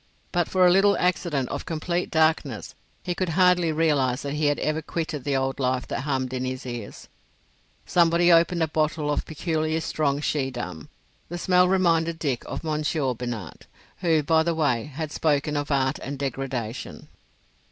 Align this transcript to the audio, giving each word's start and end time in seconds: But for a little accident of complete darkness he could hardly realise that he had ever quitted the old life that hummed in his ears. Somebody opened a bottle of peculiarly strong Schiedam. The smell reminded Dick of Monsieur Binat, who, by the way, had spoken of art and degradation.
But 0.31 0.47
for 0.47 0.65
a 0.65 0.71
little 0.71 0.97
accident 0.97 1.49
of 1.49 1.67
complete 1.67 2.09
darkness 2.09 2.73
he 3.03 3.13
could 3.13 3.29
hardly 3.29 3.71
realise 3.71 4.23
that 4.23 4.33
he 4.33 4.47
had 4.47 4.57
ever 4.57 4.81
quitted 4.81 5.23
the 5.23 5.35
old 5.35 5.59
life 5.59 5.87
that 5.89 6.01
hummed 6.05 6.33
in 6.33 6.43
his 6.43 6.65
ears. 6.65 7.07
Somebody 7.85 8.31
opened 8.31 8.63
a 8.63 8.67
bottle 8.67 9.11
of 9.11 9.27
peculiarly 9.27 9.79
strong 9.79 10.19
Schiedam. 10.19 10.89
The 11.29 11.37
smell 11.37 11.67
reminded 11.67 12.17
Dick 12.17 12.43
of 12.47 12.63
Monsieur 12.63 13.13
Binat, 13.13 13.67
who, 13.97 14.23
by 14.23 14.41
the 14.41 14.55
way, 14.55 14.85
had 14.85 15.11
spoken 15.11 15.55
of 15.55 15.69
art 15.69 15.99
and 15.99 16.17
degradation. 16.17 17.07